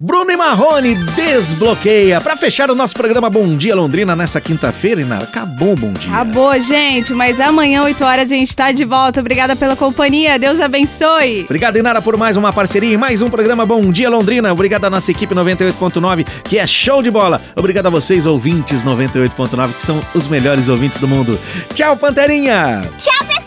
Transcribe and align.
Bruno 0.00 0.30
e 0.30 0.36
Marrone 0.36 0.94
desbloqueia. 0.94 2.20
Para 2.20 2.36
fechar 2.36 2.70
o 2.70 2.74
nosso 2.76 2.94
programa 2.94 3.28
Bom 3.28 3.56
Dia 3.56 3.74
Londrina 3.74 4.14
nessa 4.14 4.40
quinta-feira, 4.40 5.00
Inara. 5.00 5.24
Acabou 5.24 5.72
o 5.72 5.76
bom 5.76 5.92
dia. 5.92 6.08
Acabou, 6.12 6.60
gente, 6.60 7.12
mas 7.12 7.40
amanhã, 7.40 7.82
8 7.82 8.04
horas, 8.04 8.30
a 8.30 8.36
gente 8.36 8.54
tá 8.54 8.70
de 8.70 8.84
volta. 8.84 9.18
Obrigada 9.18 9.56
pela 9.56 9.74
companhia. 9.74 10.38
Deus 10.38 10.60
abençoe. 10.60 11.42
Obrigado, 11.46 11.78
Inara, 11.78 12.00
por 12.00 12.16
mais 12.16 12.36
uma 12.36 12.52
parceria 12.52 12.94
e 12.94 12.96
mais 12.96 13.22
um 13.22 13.28
programa 13.28 13.66
Bom 13.66 13.90
Dia 13.90 14.08
Londrina. 14.08 14.52
Obrigado 14.52 14.84
à 14.84 14.90
nossa 14.90 15.10
equipe 15.10 15.34
98.9, 15.34 16.24
que 16.44 16.58
é 16.58 16.66
show 16.68 17.02
de 17.02 17.10
bola. 17.10 17.42
Obrigado 17.56 17.86
a 17.86 17.90
vocês, 17.90 18.24
ouvintes 18.24 18.84
98.9, 18.84 19.72
que 19.72 19.82
são 19.82 20.00
os 20.14 20.28
melhores 20.28 20.68
ouvintes 20.68 21.00
do 21.00 21.08
mundo. 21.08 21.36
Tchau, 21.74 21.96
Panterinha. 21.96 22.88
Tchau, 22.96 23.18
pessoal. 23.26 23.37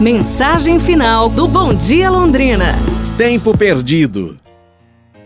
Mensagem 0.00 0.80
final 0.80 1.28
do 1.28 1.46
Bom 1.46 1.72
Dia 1.72 2.10
Londrina. 2.10 2.74
Tempo 3.16 3.56
perdido. 3.56 4.36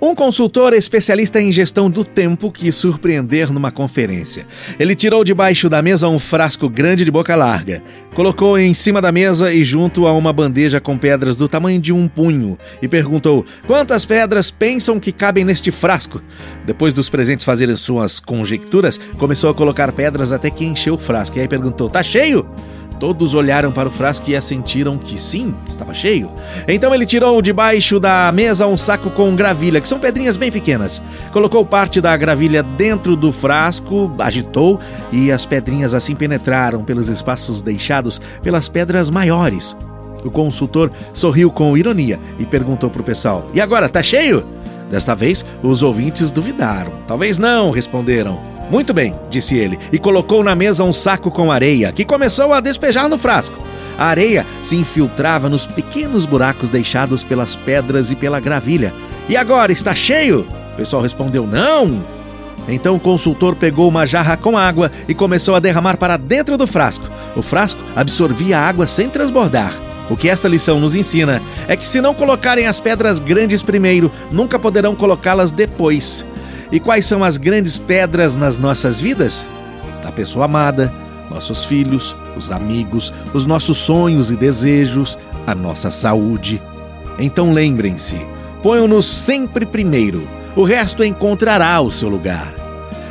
Um 0.00 0.14
consultor 0.14 0.72
especialista 0.72 1.40
em 1.40 1.52
gestão 1.52 1.90
do 1.90 2.02
tempo 2.02 2.50
quis 2.50 2.74
surpreender 2.74 3.52
numa 3.52 3.70
conferência. 3.70 4.46
Ele 4.78 4.94
tirou 4.94 5.22
debaixo 5.22 5.68
da 5.68 5.82
mesa 5.82 6.08
um 6.08 6.18
frasco 6.18 6.68
grande 6.68 7.04
de 7.04 7.10
boca 7.10 7.36
larga, 7.36 7.82
colocou 8.14 8.58
em 8.58 8.72
cima 8.72 9.02
da 9.02 9.12
mesa 9.12 9.52
e 9.52 9.64
junto 9.64 10.06
a 10.06 10.12
uma 10.12 10.32
bandeja 10.32 10.80
com 10.80 10.96
pedras 10.96 11.36
do 11.36 11.46
tamanho 11.46 11.80
de 11.80 11.92
um 11.92 12.08
punho 12.08 12.58
e 12.80 12.88
perguntou: 12.88 13.44
Quantas 13.66 14.06
pedras 14.06 14.50
pensam 14.50 14.98
que 14.98 15.12
cabem 15.12 15.44
neste 15.44 15.70
frasco? 15.70 16.22
Depois 16.64 16.94
dos 16.94 17.10
presentes 17.10 17.44
fazerem 17.44 17.76
suas 17.76 18.18
conjecturas, 18.18 18.98
começou 19.18 19.50
a 19.50 19.54
colocar 19.54 19.92
pedras 19.92 20.32
até 20.32 20.50
que 20.50 20.64
encheu 20.64 20.94
o 20.94 20.98
frasco. 20.98 21.36
E 21.36 21.42
aí 21.42 21.48
perguntou: 21.48 21.88
Tá 21.90 22.02
cheio? 22.02 22.46
Todos 23.04 23.34
olharam 23.34 23.70
para 23.70 23.86
o 23.86 23.92
frasco 23.92 24.30
e 24.30 24.34
assentiram 24.34 24.96
que 24.96 25.20
sim, 25.20 25.54
estava 25.68 25.92
cheio. 25.92 26.30
Então 26.66 26.94
ele 26.94 27.04
tirou 27.04 27.42
debaixo 27.42 28.00
da 28.00 28.32
mesa 28.32 28.66
um 28.66 28.78
saco 28.78 29.10
com 29.10 29.36
gravilha, 29.36 29.78
que 29.78 29.86
são 29.86 29.98
pedrinhas 29.98 30.38
bem 30.38 30.50
pequenas. 30.50 31.02
Colocou 31.30 31.66
parte 31.66 32.00
da 32.00 32.16
gravilha 32.16 32.62
dentro 32.62 33.14
do 33.14 33.30
frasco, 33.30 34.10
agitou 34.18 34.80
e 35.12 35.30
as 35.30 35.44
pedrinhas 35.44 35.94
assim 35.94 36.16
penetraram 36.16 36.82
pelos 36.82 37.10
espaços 37.10 37.60
deixados 37.60 38.18
pelas 38.42 38.70
pedras 38.70 39.10
maiores. 39.10 39.76
O 40.24 40.30
consultor 40.30 40.90
sorriu 41.12 41.50
com 41.50 41.76
ironia 41.76 42.18
e 42.38 42.46
perguntou 42.46 42.88
para 42.88 43.02
o 43.02 43.04
pessoal: 43.04 43.50
E 43.52 43.60
agora, 43.60 43.86
tá 43.86 44.02
cheio? 44.02 44.42
Desta 44.90 45.14
vez, 45.14 45.44
os 45.62 45.82
ouvintes 45.82 46.30
duvidaram. 46.30 46.92
Talvez 47.06 47.38
não, 47.38 47.70
responderam. 47.70 48.40
Muito 48.70 48.94
bem, 48.94 49.14
disse 49.30 49.56
ele, 49.56 49.78
e 49.92 49.98
colocou 49.98 50.42
na 50.42 50.54
mesa 50.54 50.84
um 50.84 50.92
saco 50.92 51.30
com 51.30 51.52
areia, 51.52 51.92
que 51.92 52.04
começou 52.04 52.52
a 52.52 52.60
despejar 52.60 53.08
no 53.08 53.18
frasco. 53.18 53.58
A 53.98 54.06
areia 54.06 54.46
se 54.62 54.76
infiltrava 54.76 55.48
nos 55.48 55.66
pequenos 55.66 56.26
buracos 56.26 56.70
deixados 56.70 57.22
pelas 57.22 57.54
pedras 57.54 58.10
e 58.10 58.16
pela 58.16 58.40
gravilha. 58.40 58.92
E 59.28 59.36
agora, 59.36 59.72
está 59.72 59.94
cheio? 59.94 60.46
O 60.72 60.76
pessoal 60.76 61.02
respondeu: 61.02 61.46
Não! 61.46 62.02
Então 62.66 62.94
o 62.94 63.00
consultor 63.00 63.54
pegou 63.54 63.88
uma 63.88 64.06
jarra 64.06 64.36
com 64.36 64.56
água 64.56 64.90
e 65.06 65.14
começou 65.14 65.54
a 65.54 65.60
derramar 65.60 65.96
para 65.96 66.16
dentro 66.16 66.56
do 66.56 66.66
frasco. 66.66 67.06
O 67.36 67.42
frasco 67.42 67.80
absorvia 67.94 68.58
a 68.58 68.66
água 68.66 68.86
sem 68.86 69.08
transbordar. 69.08 69.83
O 70.10 70.16
que 70.16 70.28
esta 70.28 70.48
lição 70.48 70.78
nos 70.78 70.96
ensina 70.96 71.40
é 71.66 71.76
que, 71.76 71.86
se 71.86 72.00
não 72.00 72.14
colocarem 72.14 72.66
as 72.66 72.80
pedras 72.80 73.18
grandes 73.18 73.62
primeiro, 73.62 74.12
nunca 74.30 74.58
poderão 74.58 74.94
colocá-las 74.94 75.50
depois. 75.50 76.26
E 76.70 76.78
quais 76.78 77.06
são 77.06 77.24
as 77.24 77.36
grandes 77.36 77.78
pedras 77.78 78.34
nas 78.34 78.58
nossas 78.58 79.00
vidas? 79.00 79.48
A 80.04 80.12
pessoa 80.12 80.44
amada, 80.44 80.92
nossos 81.30 81.64
filhos, 81.64 82.14
os 82.36 82.50
amigos, 82.50 83.12
os 83.32 83.46
nossos 83.46 83.78
sonhos 83.78 84.30
e 84.30 84.36
desejos, 84.36 85.18
a 85.46 85.54
nossa 85.54 85.90
saúde. 85.90 86.60
Então 87.18 87.52
lembrem-se, 87.52 88.20
ponham-nos 88.62 89.06
sempre 89.06 89.64
primeiro, 89.64 90.28
o 90.54 90.64
resto 90.64 91.02
encontrará 91.02 91.80
o 91.80 91.90
seu 91.90 92.08
lugar. 92.08 92.52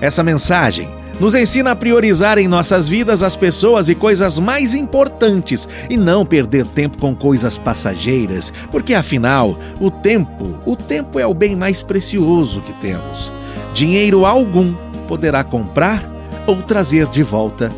Essa 0.00 0.22
mensagem 0.22 0.88
nos 1.20 1.34
ensina 1.34 1.72
a 1.72 1.76
priorizar 1.76 2.38
em 2.38 2.46
nossas 2.46 2.88
vidas 2.88 3.22
as 3.22 3.36
pessoas 3.36 3.88
e 3.88 3.94
coisas 3.94 4.38
mais 4.38 4.74
importantes 4.74 5.68
e 5.90 5.96
não 5.96 6.24
perder 6.24 6.66
tempo 6.66 6.98
com 6.98 7.14
coisas 7.14 7.58
passageiras, 7.58 8.52
porque 8.70 8.94
afinal, 8.94 9.58
o 9.80 9.90
tempo, 9.90 10.58
o 10.64 10.76
tempo 10.76 11.18
é 11.18 11.26
o 11.26 11.34
bem 11.34 11.56
mais 11.56 11.82
precioso 11.82 12.60
que 12.62 12.72
temos. 12.74 13.32
Dinheiro 13.74 14.24
algum 14.24 14.74
poderá 15.06 15.42
comprar 15.42 16.02
ou 16.46 16.62
trazer 16.62 17.06
de 17.08 17.22
volta 17.22 17.70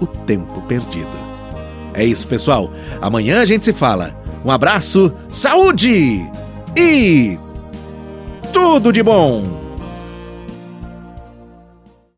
o 0.00 0.06
tempo 0.06 0.60
perdido. 0.62 1.24
É 1.92 2.04
isso, 2.04 2.26
pessoal. 2.26 2.72
Amanhã 3.00 3.40
a 3.40 3.44
gente 3.44 3.64
se 3.64 3.72
fala. 3.72 4.14
Um 4.44 4.50
abraço, 4.50 5.12
saúde 5.28 6.28
e 6.76 7.38
tudo 8.52 8.92
de 8.92 9.02
bom! 9.02 9.63